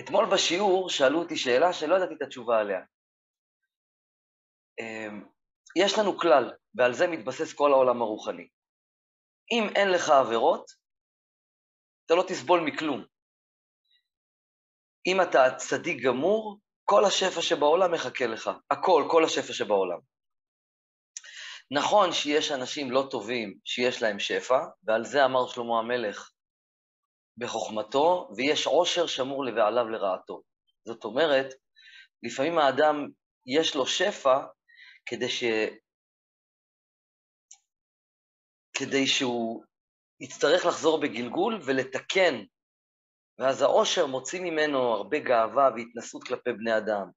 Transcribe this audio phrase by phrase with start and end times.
[0.00, 2.80] אתמול בשיעור שאלו אותי שאלה שלא ידעתי את התשובה עליה.
[4.80, 5.24] אמ,
[5.76, 8.48] יש לנו כלל, ועל זה מתבסס כל העולם הרוחני.
[9.52, 10.70] אם אין לך עבירות,
[12.06, 13.04] אתה לא תסבול מכלום.
[15.06, 18.50] אם אתה צדיק גמור, כל השפע שבעולם מחכה לך.
[18.70, 19.98] הכל, כל השפע שבעולם.
[21.70, 26.31] נכון שיש אנשים לא טובים שיש להם שפע, ועל זה אמר שלמה המלך
[27.38, 30.42] בחוכמתו, ויש עושר שמור לבעליו לרעתו.
[30.84, 31.54] זאת אומרת,
[32.22, 33.08] לפעמים האדם
[33.46, 34.38] יש לו שפע
[35.06, 35.44] כדי, ש...
[38.76, 39.64] כדי שהוא
[40.20, 42.44] יצטרך לחזור בגלגול ולתקן,
[43.38, 47.10] ואז העושר מוציא ממנו הרבה גאווה והתנסות כלפי בני אדם.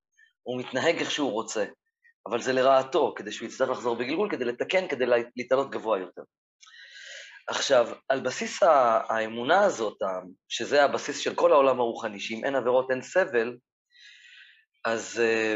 [0.44, 1.66] הוא מתנהג איך שהוא רוצה,
[2.26, 5.06] אבל זה לרעתו, כדי שהוא יצטרך לחזור בגלגול, כדי לתקן, כדי
[5.36, 6.22] להתעלות גבוה יותר.
[7.48, 9.98] עכשיו, על בסיס האמונה הזאת,
[10.50, 13.58] שזה הבסיס של כל העולם הרוחני, שאם אין עבירות אין סבל,
[14.86, 15.56] אז אה,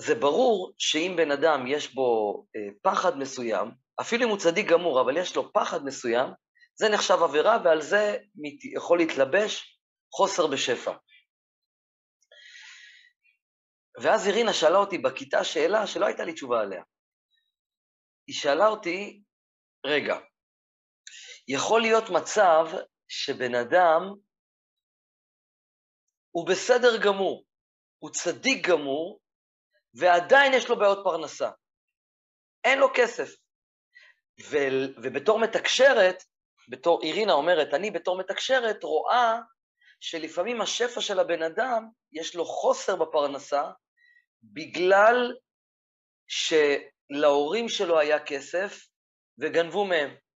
[0.00, 3.70] זה ברור שאם בן אדם יש בו אה, פחד מסוים,
[4.00, 6.28] אפילו אם הוא צדיק גמור, אבל יש לו פחד מסוים,
[6.74, 8.16] זה נחשב עבירה, ועל זה
[8.74, 9.80] יכול להתלבש
[10.14, 10.92] חוסר בשפע.
[14.02, 16.82] ואז אירינה שאלה אותי בכיתה שאלה שלא הייתה לי תשובה עליה.
[18.26, 19.22] היא שאלה אותי,
[19.86, 20.18] רגע,
[21.52, 22.66] יכול להיות מצב
[23.08, 24.02] שבן אדם
[26.30, 27.44] הוא בסדר גמור,
[27.98, 29.20] הוא צדיק גמור,
[29.94, 31.50] ועדיין יש לו בעיות פרנסה.
[32.64, 33.28] אין לו כסף.
[34.50, 34.56] ו,
[35.02, 36.24] ובתור מתקשרת,
[36.68, 39.38] בתור אירינה אומרת, אני בתור מתקשרת רואה
[40.00, 43.70] שלפעמים השפע של הבן אדם, יש לו חוסר בפרנסה,
[44.42, 45.36] בגלל
[46.26, 48.86] שלהורים שלו היה כסף
[49.38, 50.29] וגנבו מהם.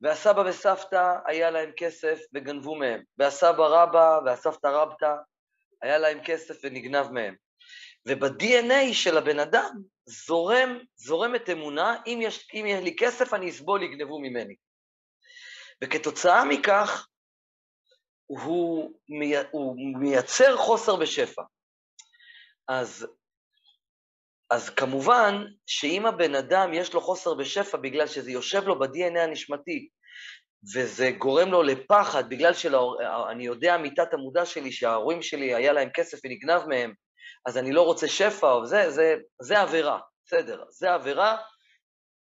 [0.00, 5.14] והסבא וסבתא היה להם כסף וגנבו מהם, והסבא רבא והסבתא רבתא
[5.82, 7.34] היה להם כסף ונגנב מהם.
[8.06, 9.70] וב-DNA של הבן אדם
[10.04, 14.54] זורם, זורמת אמונה, אם יש, אם יהיה לי כסף אני אסבול, יגנבו ממני.
[15.84, 17.06] וכתוצאה מכך,
[18.26, 18.92] הוא,
[19.50, 21.42] הוא מייצר חוסר בשפע.
[22.68, 23.06] אז,
[24.50, 29.88] אז כמובן שאם הבן אדם יש לו חוסר בשפע בגלל שזה יושב לו ב-DNA הנשמתי,
[30.74, 36.18] וזה גורם לו לפחד בגלל שאני יודע מתת המודע שלי שההורים שלי היה להם כסף
[36.24, 36.92] ונגנב מהם,
[37.46, 41.36] אז אני לא רוצה שפע, זה, זה, זה עבירה, בסדר, זה עבירה,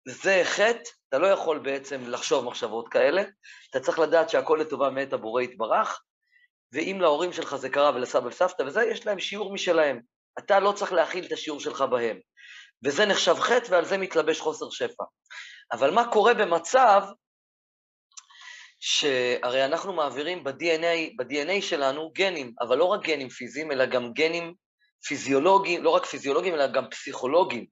[0.08, 3.22] זה חטא, אתה לא יכול בעצם לחשוב מחשבות כאלה,
[3.70, 6.02] אתה צריך לדעת שהכל לטובה מאת הבורא יתברך,
[6.72, 10.00] ואם להורים שלך זה קרה ולסבא וסבתא וזה, יש להם שיעור משלהם.
[10.38, 12.18] אתה לא צריך להכיל את השיעור שלך בהם.
[12.84, 15.04] וזה נחשב חטא ועל זה מתלבש חוסר שפע.
[15.72, 17.02] אבל מה קורה במצב
[18.80, 24.54] שהרי אנחנו מעבירים ב-DNA, ב-DNA שלנו גנים, אבל לא רק גנים פיזיים, אלא גם גנים
[25.06, 27.66] פיזיולוגיים, לא רק פיזיולוגיים, אלא גם פסיכולוגיים.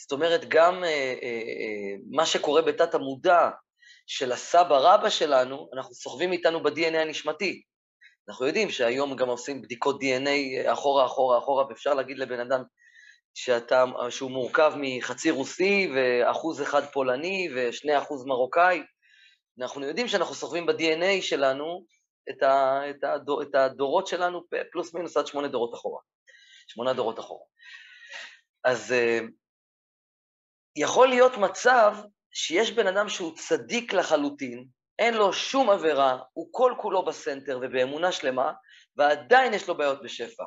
[0.00, 3.50] זאת אומרת, גם אה, אה, אה, מה שקורה בתת המודע
[4.06, 7.62] של הסבא רבא שלנו, אנחנו סוחבים איתנו ב-DNA הנשמתי.
[8.28, 12.62] אנחנו יודעים שהיום גם עושים בדיקות DNA אחורה, אחורה, אחורה, ואפשר להגיד לבן אדם
[13.34, 18.82] שאתה, שהוא מורכב מחצי רוסי ואחוז אחד פולני ושני אחוז מרוקאי.
[19.60, 21.84] אנחנו יודעים שאנחנו סוחבים ב-DNA שלנו
[22.30, 24.42] את, ה, את, הדור, את הדורות שלנו
[24.72, 26.00] פלוס מינוס עד שמונה דורות אחורה.
[26.66, 27.44] שמונה דורות אחורה.
[28.64, 29.18] אז אה,
[30.76, 31.96] יכול להיות מצב
[32.32, 34.66] שיש בן אדם שהוא צדיק לחלוטין,
[34.98, 38.52] אין לו שום עבירה, הוא כל כולו בסנטר ובאמונה שלמה,
[38.96, 40.44] ועדיין יש לו בעיות בשפע.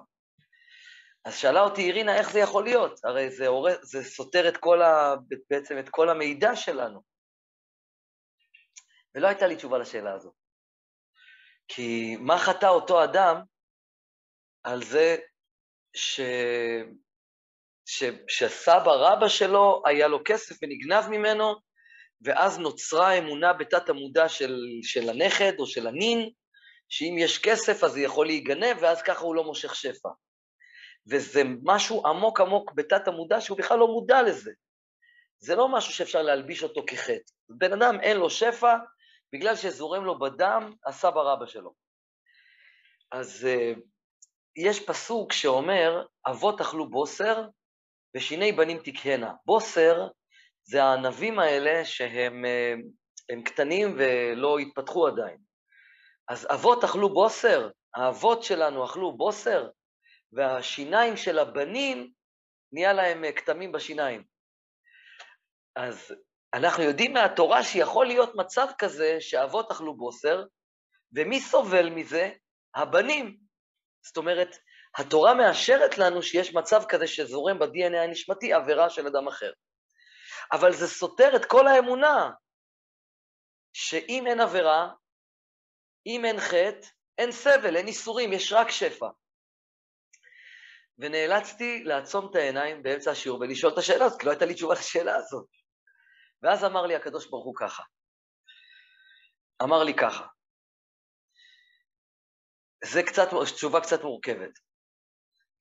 [1.25, 2.99] אז שאלה אותי אירינה, איך זה יכול להיות?
[3.03, 3.67] הרי זה, עור...
[3.81, 5.15] זה סותר את כל ה...
[5.49, 7.01] בעצם את כל המידע שלנו.
[9.15, 10.33] ולא הייתה לי תשובה לשאלה הזאת.
[11.67, 13.41] כי מה חטא אותו אדם
[14.63, 15.17] על זה
[15.93, 16.21] ש...
[17.85, 18.03] ש...
[18.27, 21.55] שסבא רבא שלו היה לו כסף ונגנב ממנו,
[22.21, 26.29] ואז נוצרה אמונה בתת המודע של, של הנכד או של הנין,
[26.89, 30.09] שאם יש כסף אז זה יכול להיגנב, ואז ככה הוא לא מושך שפע.
[31.09, 34.51] וזה משהו עמוק עמוק בתת המודע שהוא בכלל לא מודע לזה.
[35.39, 37.31] זה לא משהו שאפשר להלביש אותו כחטא.
[37.49, 38.75] בן אדם אין לו שפע
[39.33, 41.73] בגלל שזורם לו בדם הסבא רבא שלו.
[43.11, 43.79] אז uh,
[44.55, 47.47] יש פסוק שאומר, אבות אכלו בוסר
[48.15, 49.33] ושיני בנים תקהנה.
[49.45, 50.07] בוסר
[50.69, 52.45] זה הענבים האלה שהם
[53.31, 55.37] uh, קטנים ולא התפתחו עדיין.
[56.29, 59.69] אז אבות אכלו בוסר, האבות שלנו אכלו בוסר,
[60.33, 62.11] והשיניים של הבנים,
[62.71, 64.23] נהיה להם אה, כתמים בשיניים.
[65.75, 66.15] אז
[66.53, 70.43] אנחנו יודעים מהתורה שיכול להיות מצב כזה שאבות אכלו בוסר,
[71.15, 72.31] ומי סובל מזה?
[72.75, 73.37] הבנים.
[74.05, 74.57] זאת אומרת,
[74.97, 79.51] התורה מאשרת לנו שיש מצב כזה שזורם ב-DNA הנשמתי עבירה של אדם אחר.
[80.51, 82.31] אבל זה סותר את כל האמונה,
[83.73, 84.89] שאם אין עבירה,
[86.05, 89.07] אם אין חטא, אין סבל, אין איסורים, יש רק שפע.
[90.97, 94.73] ונאלצתי לעצום את העיניים באמצע השיעור ולשאול את השאלה הזאת, כי לא הייתה לי תשובה
[94.73, 95.47] לשאלה הזאת.
[96.43, 97.83] ואז אמר לי הקדוש ברוך הוא ככה,
[99.63, 100.27] אמר לי ככה,
[102.83, 104.59] זה קצת, תשובה קצת מורכבת.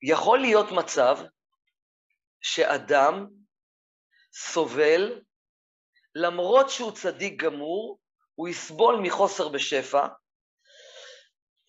[0.02, 1.16] יכול להיות מצב
[2.40, 3.26] שאדם
[4.38, 5.22] סובל,
[6.14, 7.98] למרות שהוא צדיק גמור,
[8.34, 10.06] הוא יסבול מחוסר בשפע,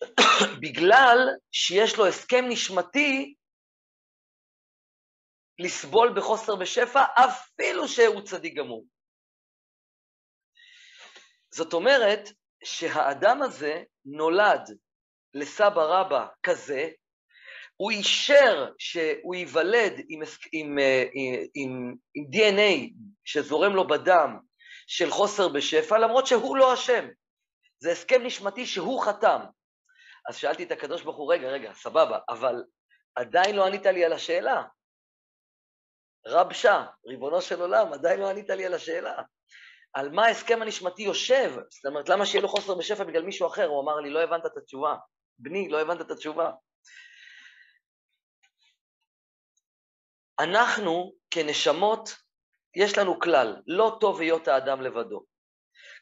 [0.62, 1.18] בגלל
[1.52, 3.34] שיש לו הסכם נשמתי
[5.58, 8.86] לסבול בחוסר בשפע, אפילו שהוא צדיק גמור.
[11.54, 12.20] זאת אומרת
[12.64, 14.78] שהאדם הזה נולד
[15.34, 16.88] לסבא רבא כזה,
[17.80, 20.78] הוא אישר שהוא ייוולד עם, אה, עם,
[21.54, 22.92] עם, עם DNA
[23.24, 24.38] שזורם לו בדם
[24.86, 27.08] של חוסר בשפע, למרות שהוא לא אשם.
[27.78, 29.40] זה הסכם נשמתי שהוא חתם.
[30.28, 32.64] אז שאלתי את הקדוש ברוך הוא, רגע, רגע, סבבה, אבל
[33.14, 34.62] עדיין לא ענית לי על השאלה.
[36.26, 39.22] רב שעה, ריבונו של עולם, עדיין לא ענית לי על השאלה.
[39.92, 41.50] על מה ההסכם הנשמתי יושב?
[41.70, 43.66] זאת אומרת, למה שיהיה לו חוסר בשפע בגלל מישהו אחר?
[43.66, 44.96] הוא אמר לי, לא הבנת את התשובה.
[45.38, 46.50] בני, לא הבנת את התשובה.
[50.40, 52.16] אנחנו כנשמות,
[52.76, 55.24] יש לנו כלל, לא טוב היות האדם לבדו.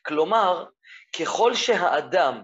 [0.07, 0.65] כלומר,
[1.21, 2.43] ככל שהאדם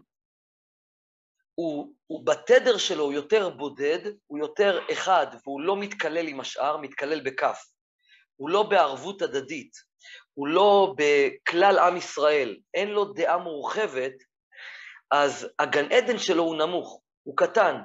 [1.55, 6.77] הוא, הוא בתדר שלו הוא יותר בודד, הוא יותר אחד, והוא לא מתקלל עם השאר,
[6.77, 7.65] מתקלל בכף.
[8.37, 9.73] הוא לא בערבות הדדית,
[10.35, 14.13] הוא לא בכלל עם ישראל, אין לו דעה מורחבת,
[15.11, 17.77] אז הגן עדן שלו הוא נמוך, הוא קטן.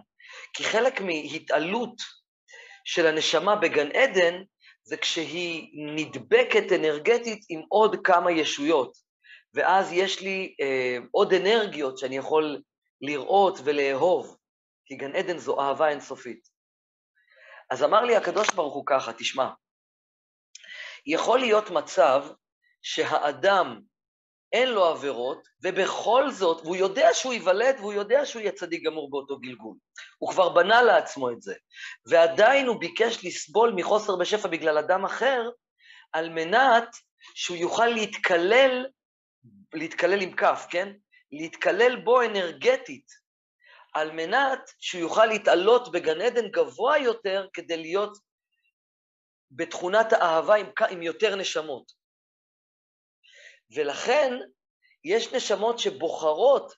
[0.54, 1.96] כי חלק מהתעלות
[2.88, 4.44] של הנשמה בגן עדן
[4.84, 8.98] זה כשהיא נדבקת אנרגטית עם עוד כמה ישויות,
[9.54, 12.62] ואז יש לי אה, עוד אנרגיות שאני יכול
[13.02, 14.38] לראות ולאהוב,
[14.86, 16.50] כי גן עדן זו אהבה אינסופית.
[17.70, 19.50] אז אמר לי הקדוש ברוך הוא ככה, תשמע,
[21.06, 22.26] יכול להיות מצב
[22.82, 23.82] שהאדם
[24.54, 29.10] אין לו עבירות, ובכל זאת, והוא יודע שהוא ייוולד והוא יודע שהוא יהיה צדיק גמור
[29.10, 29.78] באותו גלגול.
[30.18, 31.56] הוא כבר בנה לעצמו את זה.
[32.06, 35.50] ועדיין הוא ביקש לסבול מחוסר בשפע בגלל אדם אחר,
[36.14, 36.96] על מנת
[37.36, 38.86] שהוא יוכל להתקלל,
[39.74, 40.94] להתקלל עם כף, כן?
[41.32, 43.12] להתקלל בו אנרגטית,
[43.94, 48.18] על מנת שהוא יוכל להתעלות בגן עדן גבוה יותר כדי להיות
[49.52, 51.97] בתכונת האהבה עם, עם יותר נשמות.
[53.76, 54.34] ולכן
[55.04, 56.74] יש נשמות שבוחרות,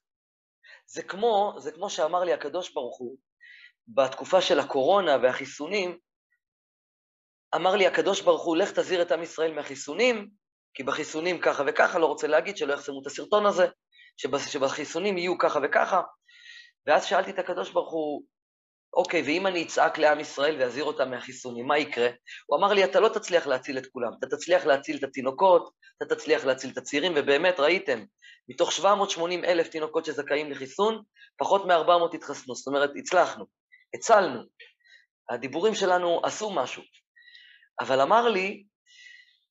[0.85, 3.17] זה כמו, זה כמו שאמר לי הקדוש ברוך הוא,
[3.87, 5.97] בתקופה של הקורונה והחיסונים,
[7.55, 10.29] אמר לי הקדוש ברוך הוא, לך תזהיר את עם ישראל מהחיסונים,
[10.73, 13.67] כי בחיסונים ככה וככה, לא רוצה להגיד שלא יחסמו את הסרטון הזה,
[14.17, 16.01] שבחיסונים יהיו ככה וככה.
[16.87, 18.23] ואז שאלתי את הקדוש ברוך הוא,
[18.93, 22.09] אוקיי, ואם אני אצעק לעם ישראל ואזהיר אותם מהחיסונים, מה יקרה?
[22.47, 25.69] הוא אמר לי, אתה לא תצליח להציל את כולם, אתה תצליח להציל את התינוקות,
[26.03, 28.03] אתה תצליח להציל את הצעירים, ובאמת, ראיתם,
[28.49, 31.03] מתוך 780 אלף תינוקות שזכאים לחיסון,
[31.37, 33.45] פחות מ-400 התחסנו, זאת אומרת, הצלחנו,
[33.95, 34.41] הצלנו.
[35.29, 36.83] הדיבורים שלנו עשו משהו.
[37.79, 38.63] אבל אמר לי,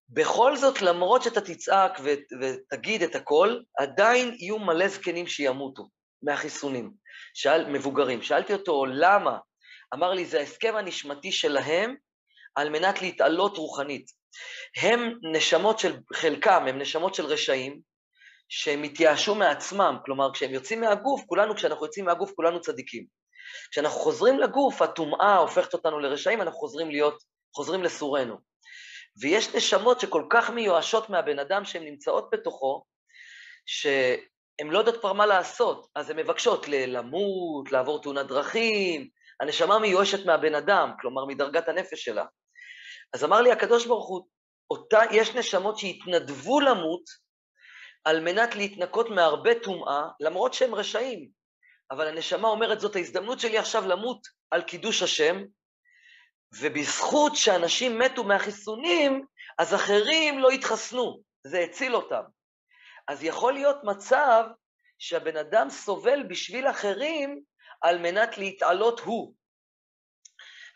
[0.09, 2.01] בכל זאת, למרות שאתה תצעק
[2.41, 5.89] ותגיד את הכל, עדיין יהיו מלא זקנים שימותו
[6.23, 6.93] מהחיסונים,
[7.35, 8.23] שאל, מבוגרים.
[8.23, 9.39] שאלתי אותו, למה?
[9.95, 11.95] אמר לי, זה ההסכם הנשמתי שלהם
[12.55, 14.18] על מנת להתעלות רוחנית.
[14.77, 17.81] הם נשמות של, חלקם הם נשמות של רשעים,
[18.49, 23.07] שהם התייאשו מעצמם, כלומר, כשהם יוצאים מהגוף, כולנו, כשאנחנו יוצאים מהגוף, כולנו צדיקים.
[23.71, 27.23] כשאנחנו חוזרים לגוף, הטומאה הופכת אותנו לרשעים, אנחנו חוזרים להיות,
[27.55, 28.37] חוזרים לסורנו.
[29.21, 32.85] ויש נשמות שכל כך מיואשות מהבן אדם שהן נמצאות בתוכו,
[33.67, 39.09] שהן לא יודעות כבר מה לעשות, אז הן מבקשות למות, לעבור תאונת דרכים,
[39.41, 42.25] הנשמה מיואשת מהבן אדם, כלומר מדרגת הנפש שלה.
[43.15, 44.29] אז אמר לי הקדוש ברוך הוא,
[44.71, 47.03] אותה, יש נשמות שהתנדבו למות
[48.05, 51.31] על מנת להתנקות מהרבה טומאה, למרות שהם רשעים.
[51.91, 55.37] אבל הנשמה אומרת, זאת ההזדמנות שלי עכשיו למות על קידוש השם,
[56.61, 59.25] ובזכות שאנשים מתו מהחיסונים,
[59.59, 62.23] אז אחרים לא התחסנו, זה הציל אותם.
[63.09, 64.45] אז יכול להיות מצב
[64.99, 67.43] שהבן אדם סובל בשביל אחרים
[67.81, 69.35] על מנת להתעלות הוא.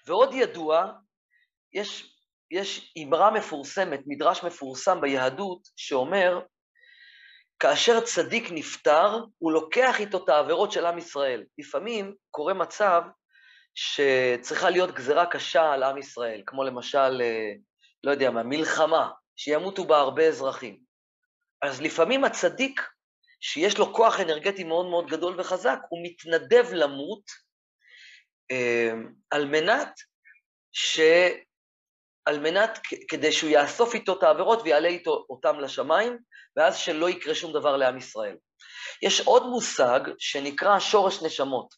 [0.06, 0.92] ועוד ידוע,
[1.72, 2.11] יש,
[2.52, 6.40] יש אמרה מפורסמת, מדרש מפורסם ביהדות, שאומר,
[7.58, 11.44] כאשר צדיק נפטר, הוא לוקח איתו את העבירות של עם ישראל.
[11.58, 13.02] לפעמים קורה מצב
[13.74, 17.52] שצריכה להיות גזרה קשה על עם ישראל, כמו למשל, אה,
[18.04, 20.80] לא יודע מה, מלחמה, שימותו בה הרבה אזרחים.
[21.62, 22.80] אז לפעמים הצדיק,
[23.40, 27.22] שיש לו כוח אנרגטי מאוד מאוד גדול וחזק, הוא מתנדב למות
[28.50, 28.92] אה,
[29.30, 30.00] על מנת
[30.72, 31.00] ש...
[32.24, 36.18] על מנת, כדי שהוא יאסוף איתו את העבירות ויעלה איתו אותם לשמיים,
[36.56, 38.36] ואז שלא יקרה שום דבר לעם ישראל.
[39.02, 41.74] יש עוד מושג שנקרא שורש נשמות.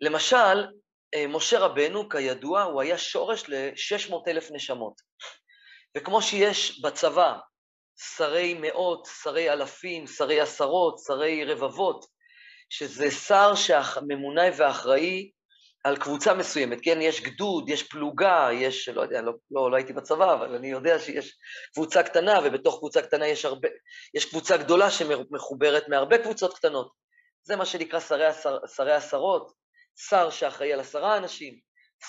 [0.00, 0.66] למשל,
[1.14, 5.00] אה, משה רבנו, כידוע, הוא היה שורש ל-600 אלף נשמות.
[5.96, 7.38] וכמו שיש בצבא
[8.16, 12.06] שרי מאות, שרי אלפים, שרי עשרות, שרי רבבות,
[12.70, 15.30] שזה שר שהממונה והאחראי
[15.84, 16.98] על קבוצה מסוימת, כן?
[17.00, 20.98] יש גדוד, יש פלוגה, יש, לא יודע, לא, לא, לא הייתי בצבא, אבל אני יודע
[20.98, 21.38] שיש
[21.74, 23.68] קבוצה קטנה, ובתוך קבוצה קטנה יש הרבה,
[24.14, 26.92] יש קבוצה גדולה שמחוברת מהרבה קבוצות קטנות.
[27.42, 29.52] זה מה שנקרא שרי, עשר, שרי עשרות,
[30.08, 31.58] שר שאחראי על עשרה אנשים,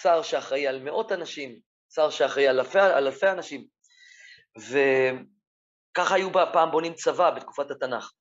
[0.02, 1.60] שר שאחראי על מאות אנשים,
[1.96, 3.66] שר שאחראי על אלפי, על אלפי אנשים.
[4.60, 8.12] וככה היו פעם בונים צבא בתקופת התנ"ך.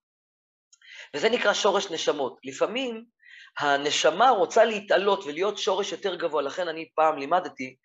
[1.16, 2.38] וזה נקרא שורש נשמות.
[2.44, 3.04] לפעמים
[3.58, 7.76] הנשמה רוצה להתעלות ולהיות שורש יותר גבוה, לכן אני פעם לימדתי,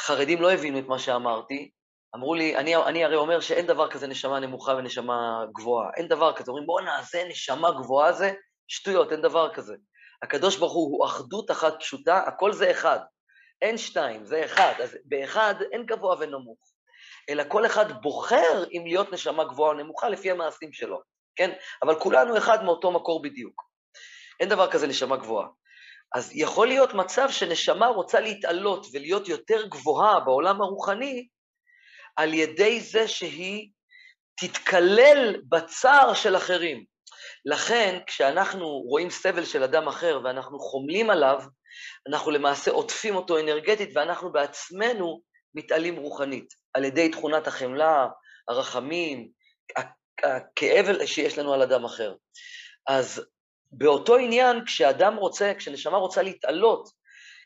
[0.00, 1.70] חרדים לא הבינו את מה שאמרתי,
[2.14, 6.32] אמרו לי, אני, אני הרי אומר שאין דבר כזה נשמה נמוכה ונשמה גבוהה, אין דבר
[6.32, 8.32] כזה, אומרים בואנה, זה נשמה גבוהה זה,
[8.68, 9.74] שטויות, אין דבר כזה.
[10.22, 12.98] הקדוש ברוך הוא הוא אחדות אחת פשוטה, הכל זה אחד.
[13.62, 14.72] אין שתיים, זה אחד.
[14.82, 16.58] אז באחד אין גבוה ונמוך,
[17.30, 21.00] אלא כל אחד בוחר אם להיות נשמה גבוהה או נמוכה לפי המעשים שלו,
[21.36, 21.50] כן?
[21.82, 23.69] אבל כולנו אחד מאותו מקור בדיוק.
[24.40, 25.48] אין דבר כזה נשמה גבוהה.
[26.14, 31.28] אז יכול להיות מצב שנשמה רוצה להתעלות ולהיות יותר גבוהה בעולם הרוחני
[32.16, 33.70] על ידי זה שהיא
[34.40, 36.84] תתקלל בצער של אחרים.
[37.44, 41.40] לכן, כשאנחנו רואים סבל של אדם אחר ואנחנו חומלים עליו,
[42.08, 45.20] אנחנו למעשה עוטפים אותו אנרגטית ואנחנו בעצמנו
[45.54, 48.06] מתעלים רוחנית, על ידי תכונת החמלה,
[48.48, 49.28] הרחמים,
[50.24, 52.14] הכאב שיש לנו על אדם אחר.
[52.86, 53.26] אז
[53.72, 56.88] באותו עניין, כשאדם רוצה, כשנשמה רוצה להתעלות,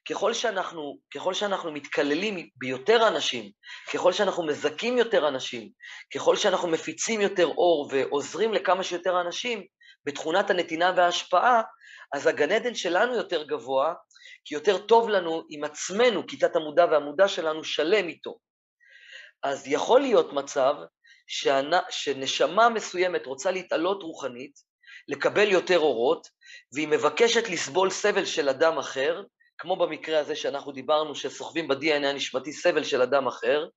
[0.09, 3.51] ככל שאנחנו, ככל שאנחנו מתקללים ביותר אנשים,
[3.93, 5.71] ככל שאנחנו מזכים יותר אנשים,
[6.15, 9.67] ככל שאנחנו מפיצים יותר אור ועוזרים לכמה שיותר אנשים
[10.07, 11.63] בתכונת הנתינה וההשפעה,
[12.15, 13.95] אז הגן עדן שלנו יותר גבוה,
[14.45, 18.39] כי יותר טוב לנו עם עצמנו, כיתת המודע והמודע שלנו שלם איתו.
[19.43, 20.75] אז יכול להיות מצב
[21.91, 24.74] שנשמה מסוימת רוצה להתעלות רוחנית,
[25.09, 26.29] לקבל יותר אורות,
[26.73, 29.23] והיא מבקשת לסבול סבל של אדם אחר,
[29.59, 33.69] כמו במקרה הזה שאנחנו דיברנו, שסוחבים ב-DNA הנשמתי סבל של אדם אחר,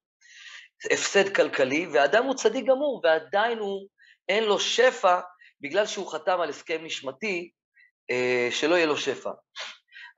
[0.92, 3.88] הפסד כלכלי, והאדם הוא צדיק גמור, ועדיין הוא,
[4.30, 5.20] אין לו שפע,
[5.62, 7.50] בגלל שהוא חתם על הסכם נשמתי,
[8.12, 9.32] אה, שלא יהיה לו שפע.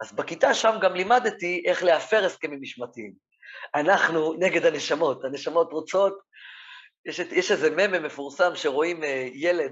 [0.01, 3.13] אז בכיתה שם גם לימדתי איך להפר הסכמים נשמתיים.
[3.75, 6.19] אנחנו נגד הנשמות, הנשמות רוצות,
[7.05, 9.71] יש, יש איזה ממה מפורסם שרואים אה, ילד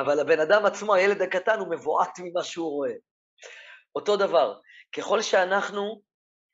[0.00, 2.92] אבל הבן אדם עצמו, הילד הקטן, הוא מבועת ממה שהוא רואה.
[3.94, 4.58] אותו דבר,
[4.96, 6.02] ככל שאנחנו,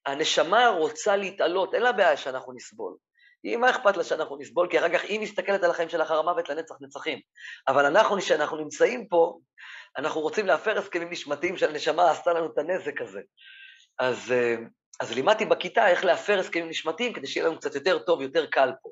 [0.06, 2.96] הנשמה רוצה להתעלות, אין לה בעיה שאנחנו נסבול.
[3.42, 4.68] היא, מה אכפת לה שאנחנו נסבול?
[4.70, 7.20] כי אחר כך היא מסתכלת על החיים של אחר המוות לנצח נצחים.
[7.68, 9.38] אבל אנחנו, כשאנחנו נמצאים פה,
[9.96, 13.20] אנחנו רוצים להפר הסכמים נשמתיים שהנשמה עשתה לנו את הנזק הזה.
[13.98, 14.56] אז, אה,
[15.00, 18.70] אז לימדתי בכיתה איך להפר הסכמים נשמתיים כדי שיהיה לנו קצת יותר טוב, יותר קל
[18.82, 18.90] פה.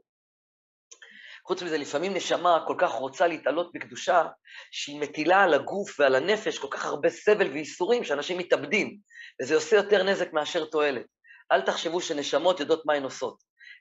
[1.47, 4.25] חוץ מזה, לפעמים נשמה כל כך רוצה להתעלות בקדושה,
[4.71, 8.97] שהיא מטילה על הגוף ועל הנפש כל כך הרבה סבל וייסורים שאנשים מתאבדים,
[9.43, 11.07] וזה עושה יותר נזק מאשר תועלת.
[11.53, 13.37] אל תחשבו שנשמות יודעות מה הן עושות.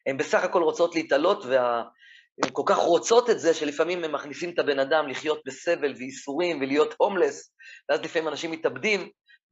[0.07, 4.59] הן בסך הכל רוצות להתעלות, והן כל כך רוצות את זה, שלפעמים הם מכניסים את
[4.59, 7.53] הבן אדם לחיות בסבל וייסורים ולהיות הומלס,
[7.89, 9.09] ואז לפעמים אנשים מתאבדים,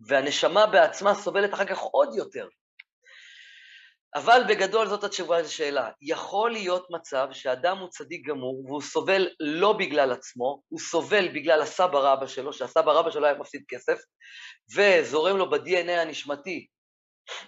[0.08, 2.48] והנשמה בעצמה סובלת אחר כך עוד יותר.
[4.16, 5.90] אבל בגדול זאת התשובה לשאלה.
[6.02, 11.62] יכול להיות מצב שאדם הוא צדיק גמור והוא סובל לא בגלל עצמו, הוא סובל בגלל
[11.62, 14.00] הסבא רבא שלו, שהסבא רבא שלו היה מפסיד כסף,
[14.76, 16.68] וזורם לו ב-DNA הנשמתי,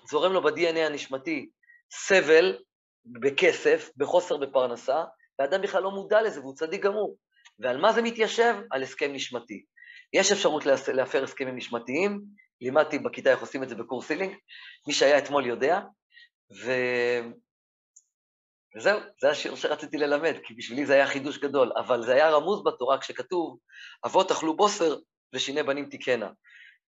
[0.09, 1.49] זורם לו ב-DNA הנשמתי
[1.91, 2.57] סבל
[3.05, 5.03] בכסף, בחוסר בפרנסה,
[5.39, 7.17] ואדם בכלל לא מודע לזה והוא צדיק גמור.
[7.59, 8.55] ועל מה זה מתיישב?
[8.71, 9.63] על הסכם נשמתי.
[10.13, 12.21] יש אפשרות להפר הסכמים נשמתיים,
[12.61, 14.35] לימדתי בכיתה איך עושים את זה בקורס הילינג,
[14.87, 15.79] מי שהיה אתמול יודע,
[16.51, 16.71] ו...
[18.77, 22.63] וזהו, זה השיר שרציתי ללמד, כי בשבילי זה היה חידוש גדול, אבל זה היה רמוז
[22.63, 23.57] בתורה כשכתוב,
[24.05, 24.95] אבות אכלו בוסר
[25.33, 26.29] ושיני בנים תקהינה.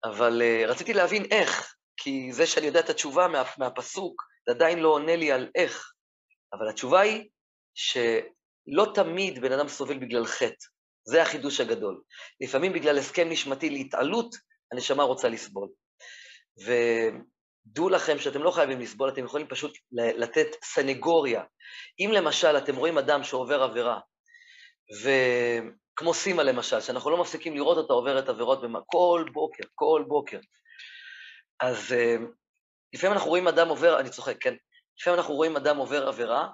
[0.04, 4.80] אבל אה, רציתי להבין איך, כי זה שאני יודע את התשובה מה, מהפסוק, זה עדיין
[4.80, 5.92] לא עונה לי על איך.
[6.54, 7.30] אבל התשובה היא
[7.74, 10.66] שלא תמיד בן אדם סובל בגלל חטא.
[11.06, 12.02] זה החידוש הגדול.
[12.42, 14.36] לפעמים בגלל הסכם נשמתי להתעלות,
[14.72, 15.70] הנשמה רוצה לסבול.
[17.68, 21.44] ודעו לכם שאתם לא חייבים לסבול, אתם יכולים פשוט לתת סנגוריה.
[22.00, 24.00] אם למשל אתם רואים אדם שעובר עבירה,
[25.04, 30.40] וכמו סימה למשל, שאנחנו לא מפסיקים לראות אותה עוברת עבירות במה, כל בוקר, כל בוקר.
[31.60, 32.16] אז אה,
[32.94, 34.56] לפעמים אנחנו רואים אדם עובר, אני צוחק, כן?
[35.00, 36.48] לפעמים אנחנו רואים אדם עובר עבירה,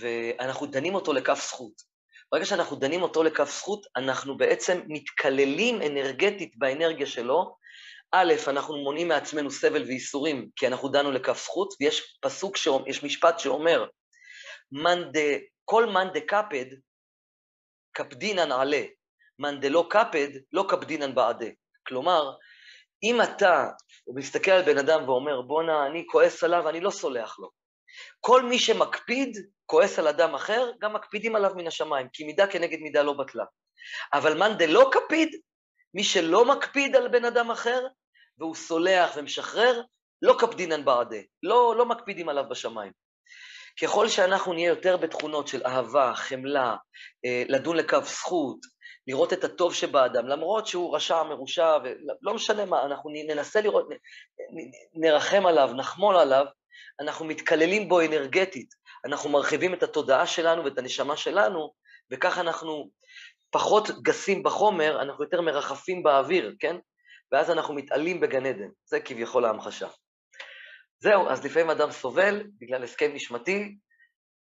[0.00, 1.90] ואנחנו דנים אותו לכף זכות.
[2.32, 7.56] ברגע שאנחנו דנים אותו לכף זכות, אנחנו בעצם מתקללים אנרגטית באנרגיה שלו.
[8.12, 13.38] א', אנחנו מונעים מעצמנו סבל וייסורים, כי אנחנו דנו לכף זכות, ויש פסוק, יש משפט
[13.38, 13.86] שאומר,
[14.72, 15.30] מאן דה,
[15.64, 16.66] כל מאן דה קפד,
[17.92, 18.82] קפדינן עלה,
[19.38, 21.46] מאן דלא קפד, לא קפדינן בעדה.
[21.86, 22.32] כלומר,
[23.02, 23.68] אם אתה
[24.14, 27.50] מסתכל על בן אדם ואומר, בואנה, אני כועס עליו, אני לא סולח לו.
[28.20, 29.36] כל מי שמקפיד,
[29.66, 33.44] כועס על אדם אחר, גם מקפידים עליו מן השמיים, כי מידה כנגד מידה לא בטלה.
[34.12, 35.40] אבל מאן דלא קפיד,
[35.94, 37.86] מי שלא מקפיד על בן אדם אחר,
[38.40, 39.82] והוא סולח ומשחרר,
[40.22, 42.92] לא קפדינן בעדה, לא, לא מקפידים עליו בשמיים.
[43.82, 46.76] ככל שאנחנו נהיה יותר בתכונות של אהבה, חמלה,
[47.24, 48.58] אה, לדון לכף זכות,
[49.06, 53.88] לראות את הטוב שבאדם, למרות שהוא רשע, מרושע, ולא משנה מה, אנחנו ננסה לראות,
[54.94, 56.46] נרחם עליו, נחמול עליו,
[57.00, 61.72] אנחנו מתקללים בו אנרגטית, אנחנו מרחיבים את התודעה שלנו ואת הנשמה שלנו,
[62.10, 62.90] וכך אנחנו
[63.50, 66.76] פחות גסים בחומר, אנחנו יותר מרחפים באוויר, כן?
[67.32, 68.68] ואז אנחנו מתעלים בגן עדן.
[68.84, 69.88] זה כביכול ההמחשה.
[71.02, 73.76] זהו, אז לפעמים אדם סובל בגלל הסכם נשמתי,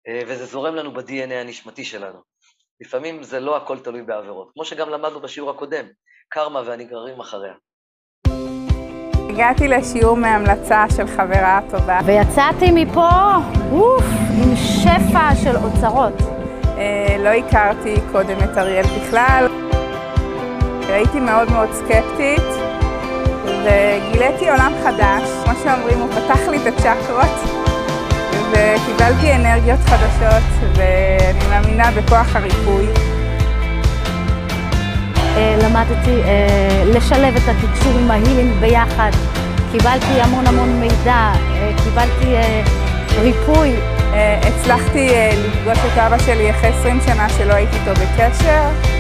[0.08, 2.20] אה, וזה זורם לנו ב-DNA הנשמתי שלנו.
[2.82, 4.52] לפעמים זה לא הכל תלוי בעבירות.
[4.54, 5.86] כמו שגם למדנו בשיעור הקודם,
[6.30, 7.54] קרמה והנגררים אחריה.
[9.30, 12.00] הגעתי לשיעור מהמלצה של חברה טובה.
[12.06, 13.10] ויצאתי מפה,
[13.72, 14.04] אוף,
[14.44, 16.14] עם שפע של אוצרות.
[16.78, 19.48] אה, לא הכרתי קודם את אריאל בכלל.
[20.90, 22.57] הייתי מאוד מאוד סקפטית,
[23.68, 25.30] וגיליתי עולם חדש.
[25.44, 27.50] כמו שאומרים, הוא פתח לי את הצ'קרות,
[28.52, 30.44] וקיבלתי אנרגיות חדשות,
[30.76, 32.86] ואני מאמינה בכוח הריפוי.
[35.38, 39.12] אה, למדתי אה, לשלב את התקשור עם ההילינג ביחד.
[39.72, 42.36] קיבלתי המון המון מידע, אה, קיבלתי
[43.22, 43.76] ריפוי.
[44.42, 48.97] הצלחתי לפגוש את אבא שלי אחרי 20 שנה שלא הייתי איתו בקשר.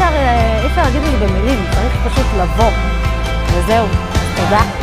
[0.00, 2.70] אי אפשר להגיד את זה במילים, צריך פשוט לבוא.
[3.52, 3.86] וזהו,
[4.36, 4.75] תודה.